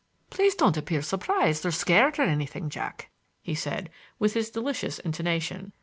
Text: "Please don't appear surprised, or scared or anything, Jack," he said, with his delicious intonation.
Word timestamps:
"Please 0.31 0.55
don't 0.55 0.77
appear 0.77 1.03
surprised, 1.03 1.63
or 1.63 1.69
scared 1.69 2.17
or 2.17 2.23
anything, 2.23 2.71
Jack," 2.71 3.11
he 3.39 3.53
said, 3.53 3.91
with 4.17 4.33
his 4.33 4.49
delicious 4.49 4.97
intonation. 4.97 5.73